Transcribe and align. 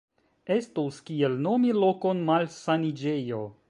Estus 0.55 0.97
kiel 1.11 1.37
nomi 1.49 1.77
lokon 1.83 2.27
malsaniĝejo. 2.31 3.49